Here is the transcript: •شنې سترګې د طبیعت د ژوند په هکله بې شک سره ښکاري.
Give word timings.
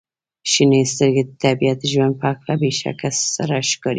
•شنې 0.51 0.81
سترګې 0.91 1.23
د 1.25 1.31
طبیعت 1.43 1.77
د 1.81 1.85
ژوند 1.93 2.13
په 2.19 2.25
هکله 2.31 2.53
بې 2.61 2.71
شک 2.79 2.99
سره 3.35 3.55
ښکاري. 3.69 3.89